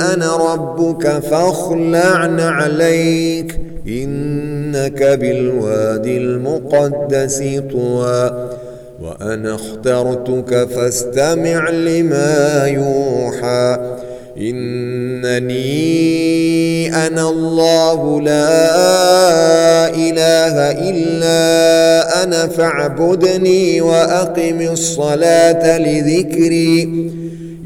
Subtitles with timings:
[0.00, 3.60] أنا ربك فاخلع عليك.
[3.88, 8.48] إنك بالوادي المقدس طوى.
[9.02, 13.96] وأنا اخترتك فاستمع لما يوحى.
[14.38, 15.58] إنني
[17.06, 18.58] أنا الله لا
[19.94, 27.10] إله إلا أنا فاعبدني وأقم الصلاة لذكري.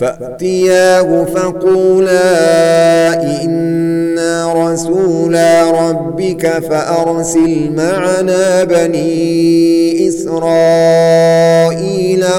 [0.00, 2.24] فأتياه فقولا
[3.44, 11.18] إنا رسولا ربك فأرسل معنا بني إسرائيل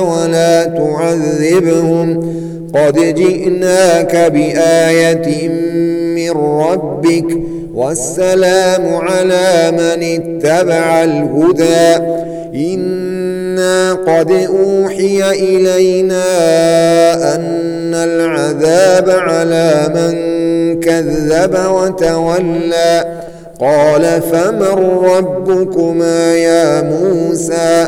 [0.01, 2.39] ولا تعذبهم
[2.75, 5.49] قد جئناك بآية
[6.15, 7.48] من ربك
[7.79, 12.03] والسلام على من اتبع الهدى.
[12.55, 16.25] إنا قد أوحي إلينا
[17.35, 20.13] أن العذاب على من
[20.79, 23.21] كذب وتولى.
[23.61, 27.87] قال فمن ربكما يا موسى؟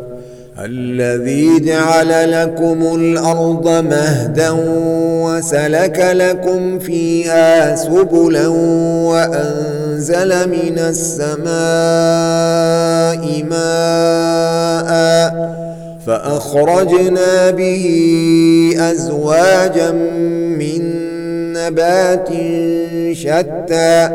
[0.65, 4.49] الذي جعل لكم الأرض مهدا
[5.25, 8.47] وسلك لكم فيها سبلا
[9.07, 11.51] وأنزل من السماء
[13.49, 14.91] ماء
[16.07, 17.85] فأخرجنا به
[18.79, 20.81] أزواجا من
[21.53, 22.29] نبات
[23.11, 24.09] شتى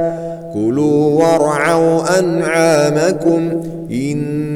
[0.55, 4.56] كلوا وارعوا أنعامكم إن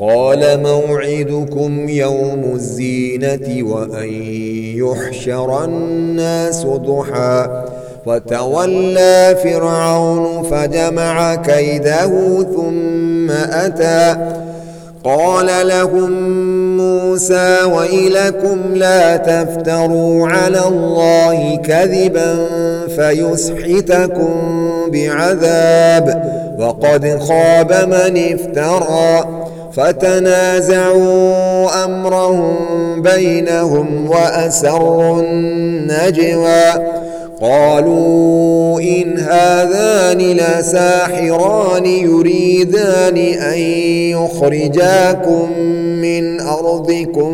[0.00, 4.08] قال موعدكم يوم الزينة وأن
[4.76, 7.64] يحشر الناس ضحى.
[8.06, 14.16] وتولى فرعون فجمع كيده ثم أتى.
[15.04, 16.10] قال لهم
[16.76, 22.46] موسى ويلكم لا تفتروا على الله كذبا
[22.96, 24.32] فيسحتكم
[24.92, 26.38] بعذاب.
[26.58, 29.37] وقد خاب من افترى.
[29.72, 31.34] فتنازعوا
[31.84, 32.56] أمرهم
[33.02, 36.72] بينهم وأسروا النجوى.
[37.40, 43.58] قالوا إن هذان لساحران يريدان أن
[44.18, 47.32] يخرجاكم من أرضكم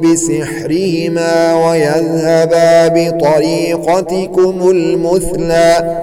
[0.00, 6.02] بسحرهما ويذهبا بطريقتكم المثلى.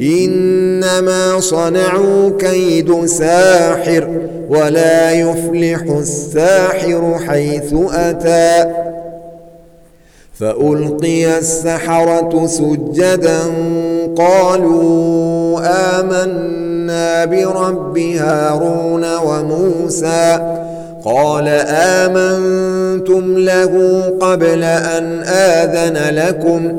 [0.00, 4.08] إنما صنعوا كيد ساحر
[4.48, 8.74] ولا يفلح الساحر حيث أتى.
[10.40, 13.38] فألقي السحرة سجدا
[14.16, 15.60] قالوا
[16.00, 20.58] آمنا برب هارون وموسى.
[21.04, 26.78] قال آمنتم له قبل أن آذن لكم.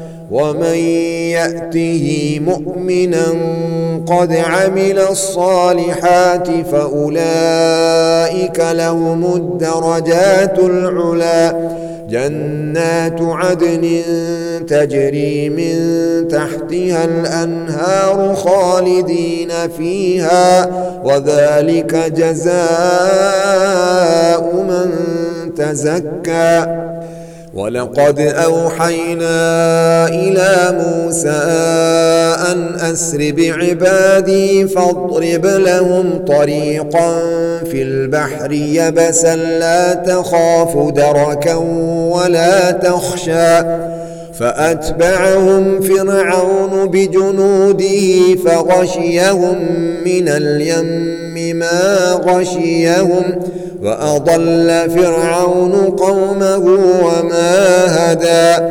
[0.31, 0.75] ومن
[1.35, 3.25] يأته مؤمنا
[4.07, 11.71] قد عمل الصالحات فأولئك لهم الدرجات العلا.
[12.09, 14.01] جنات عدن
[14.67, 15.75] تجري من
[16.27, 20.69] تحتها الأنهار خالدين فيها
[21.03, 22.61] وذلك جزاء
[24.69, 24.91] من
[25.55, 26.90] تزكى.
[27.53, 29.35] ولقد أوحينا
[30.07, 31.41] إلى موسى
[32.51, 37.19] أن أسر بعبادي فاضرب لهم طريقا
[37.71, 41.55] في البحر يبسا لا تخاف دركا
[42.15, 43.61] ولا تخشى
[44.33, 49.55] فأتبعهم فرعون بجنوده فغشيهم
[50.05, 53.23] من اليم ما غشيهم
[53.81, 56.65] وأضل فرعون قومه
[57.05, 58.63] وما هدى.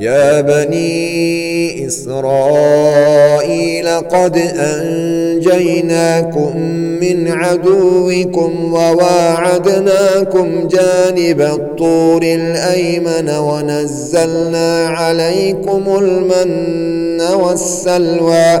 [0.00, 6.56] يا بني إسرائيل قد أنجيناكم
[7.00, 18.60] من عدوكم وواعدناكم جانب الطور الأيمن ونزلنا عليكم المن والسلوى.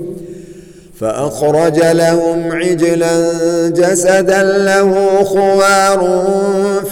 [1.01, 3.21] فأخرج لهم عجلا
[3.69, 6.23] جسدا له خوار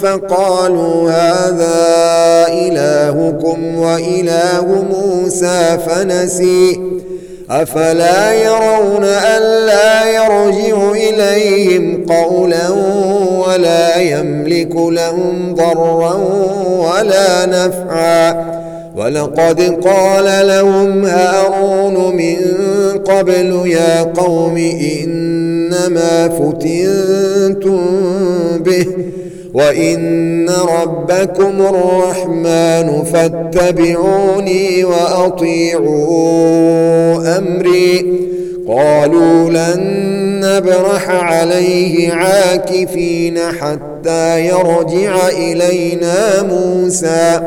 [0.00, 1.76] فقالوا هذا
[2.48, 6.80] إلهكم وإله موسى فنسي.
[7.50, 12.68] أفلا يرون ألا يرجع إليهم قولا
[13.46, 16.14] ولا يملك لهم ضرا
[16.78, 18.60] ولا نفعا.
[18.96, 22.36] ولقد قال لهم هارون من
[23.10, 24.56] قبل يا قوم
[25.02, 27.80] إنما فتنتم
[28.58, 28.86] به
[29.54, 36.18] وإن ربكم الرحمن فاتبعوني وأطيعوا
[37.38, 38.20] أمري.
[38.68, 39.80] قالوا لن
[40.44, 47.40] نبرح عليه عاكفين حتى يرجع إلينا موسى.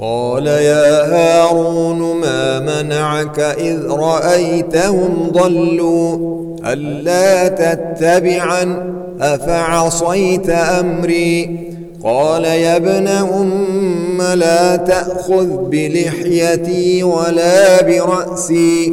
[0.00, 6.18] قال يا هارون ما منعك إذ رأيتهم ضلوا؟
[6.66, 11.60] ألا تتبعا أفعصيت أمري؟
[12.04, 18.92] قال يا ابن أم لا تأخذ بلحيتي ولا برأسي.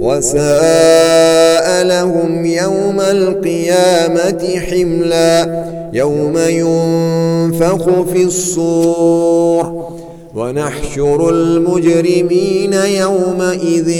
[0.00, 9.88] وساء لهم يوم القيامة حملا يوم ينفخ في الصور
[10.34, 13.92] ونحشر المجرمين يومئذ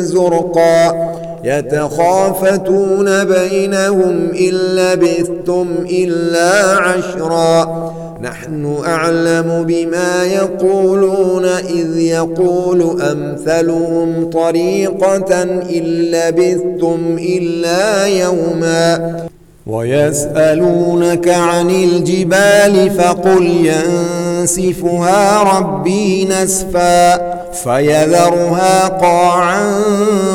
[0.00, 7.90] زرقا يتخافتون بينهم إن لبثتم إلا عشرا.
[8.22, 19.16] نحن أعلم بما يقولون إذ يقول أمثلهم طريقة إن لبثتم إلا يوما.
[19.66, 27.16] ويسألونك عن الجبال فقل ينسفها ربي نسفا
[27.52, 29.82] فيذرها قاعا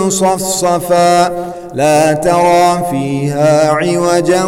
[0.09, 1.31] صفصفا
[1.73, 4.43] لا ترى فيها عوجا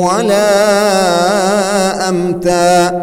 [0.00, 0.48] ولا
[2.08, 3.02] أمتا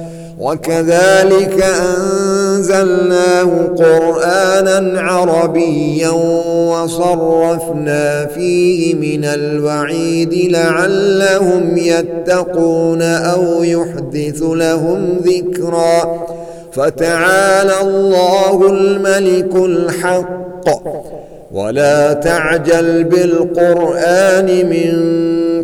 [0.41, 1.65] وكذلك
[1.97, 6.09] أنزلناه قرآنا عربيا
[6.71, 16.25] وصرفنا فيه من الوعيد لعلهم يتقون أو يحدث لهم ذكرا.
[16.71, 20.65] فتعالى الله الملك الحق.
[21.51, 24.91] ولا تعجل بالقرآن من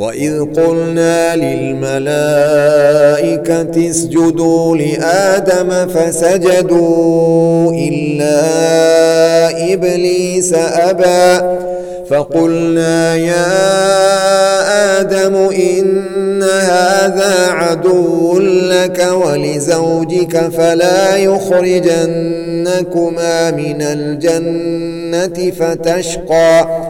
[0.00, 1.90] وإذ قلنا للملائكة
[3.90, 8.40] اسجدوا لآدم فسجدوا إلا
[9.74, 11.58] إبليس أبى
[12.08, 13.46] فقلنا يا
[15.00, 22.70] آدم إن هذا عدو لك ولزوجك فلا يخرجنكما
[23.50, 26.89] من الجنة فتشقى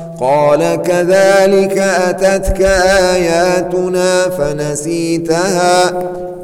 [0.21, 2.61] قال كذلك أتتك
[3.15, 5.93] آياتنا فنسيتها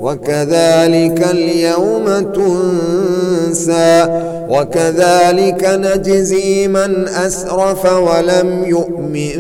[0.01, 4.07] وكذلك اليوم تنسى
[4.49, 9.39] وكذلك نجزي من أسرف ولم يؤمن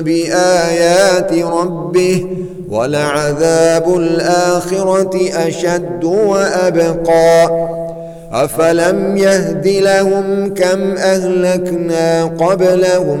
[0.00, 2.26] بآيات ربه
[2.70, 7.50] ولعذاب الآخرة أشد وأبقى
[8.32, 13.20] أفلم يهد لهم كم أهلكنا قبلهم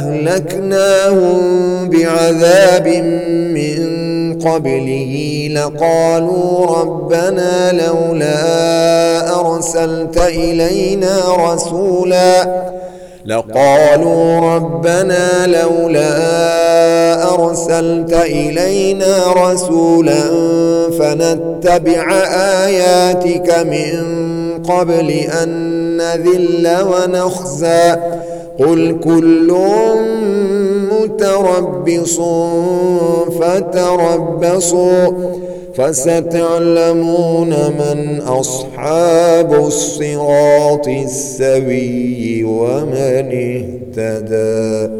[0.00, 1.40] أهلكناهم
[1.90, 2.88] بعذاب
[3.54, 3.80] من
[4.44, 12.60] قبله لقالوا ربنا لولا أرسلت إلينا رسولا
[13.24, 16.10] لقالوا ربنا لولا
[17.34, 20.20] أرسلت إلينا رسولا
[20.98, 22.12] فنتبع
[22.66, 24.00] آياتك من
[24.62, 27.96] قبل أن نذل ونخزى
[28.60, 29.52] قل كل
[30.92, 32.20] متربص
[33.40, 35.06] فتربصوا
[35.74, 43.26] فستعلمون من أصحاب الصراط السوي ومن
[43.96, 44.90] اهتدى